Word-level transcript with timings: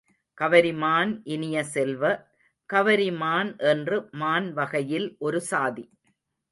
கவரிமான் 0.37 1.11
இனிய 1.25 1.57
செல்வ, 1.63 2.03
கவரிமான் 2.69 3.51
என்று 3.65 4.09
மான் 4.13 4.53
வகையில் 4.53 5.15
ஒரு 5.19 5.41
சாதி. 5.41 5.85